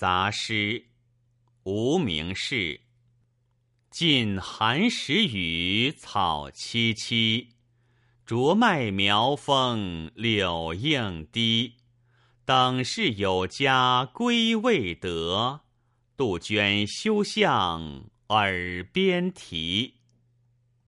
[0.00, 0.86] 杂诗，
[1.64, 2.80] 无名氏。
[3.90, 7.48] 近寒食雨草萋萋，
[8.24, 11.74] 竹麦苗风柳映堤。
[12.46, 15.60] 等是有家归未得，
[16.16, 19.99] 杜鹃休向耳边啼。